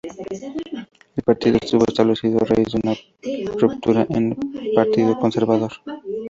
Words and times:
El 1.15 1.23
partido 1.23 1.59
estuvo 1.61 1.85
establecido 1.87 2.37
a 2.41 2.45
raíz 2.45 2.69
de 2.71 2.79
una 2.83 3.51
ruptura 3.59 4.07
en 4.09 4.31
el 4.55 4.71
Partido 4.73 5.15
Conservador. 5.19 5.73